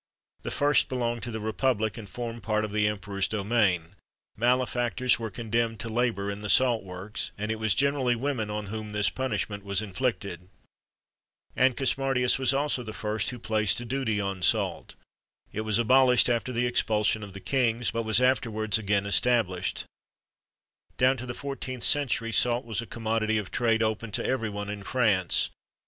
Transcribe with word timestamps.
The 0.41 0.49
first 0.49 0.89
belonged 0.89 1.21
to 1.21 1.29
the 1.29 1.39
republic, 1.39 1.95
and 1.95 2.09
formed 2.09 2.41
part 2.41 2.65
of 2.65 2.71
the 2.71 2.87
emperor's 2.87 3.27
domain; 3.27 3.95
malefactors 4.35 5.19
were 5.19 5.29
condemned 5.29 5.79
to 5.81 5.89
labour 5.89 6.31
in 6.31 6.41
the 6.41 6.49
salt 6.49 6.83
works, 6.83 7.29
and 7.37 7.51
it 7.51 7.59
was 7.59 7.75
generally 7.75 8.15
women 8.15 8.49
on 8.49 8.65
whom 8.65 8.93
this 8.93 9.11
punishment 9.11 9.63
was 9.63 9.79
inflicted.[XXIII 9.79 10.47
11] 11.55 11.75
Ancus 11.75 11.97
Martius 11.99 12.39
was 12.39 12.51
also 12.51 12.81
the 12.81 12.93
first 12.93 13.29
who 13.29 13.37
placed 13.37 13.79
a 13.79 13.85
duty 13.85 14.19
on 14.19 14.41
salt. 14.41 14.95
It 15.53 15.61
was 15.61 15.77
abolished 15.77 16.29
after 16.29 16.51
the 16.51 16.65
expulsion 16.65 17.21
of 17.21 17.33
the 17.33 17.39
Kings, 17.39 17.91
but 17.91 18.01
was 18.01 18.19
afterwards 18.19 18.79
again 18.79 19.05
established. 19.05 19.85
Down 20.97 21.15
to 21.17 21.27
the 21.27 21.35
14th 21.35 21.83
century 21.83 22.31
salt 22.31 22.65
was 22.65 22.81
a 22.81 22.87
commodity 22.87 23.37
of 23.37 23.51
trade 23.51 23.83
open 23.83 24.09
to 24.13 24.25
every 24.25 24.49
one 24.49 24.71
in 24.71 24.81
France. 24.81 25.51